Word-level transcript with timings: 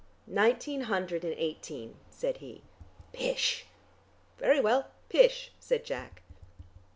"Nineteen 0.25 0.81
hundred 0.89 1.23
and 1.23 1.35
eighteen," 1.37 1.93
said 2.09 2.37
he. 2.37 2.63
"Pish!" 3.13 3.67
"Very 4.39 4.59
well, 4.59 4.87
pish," 5.09 5.51
said 5.59 5.83
Jack. 5.85 6.23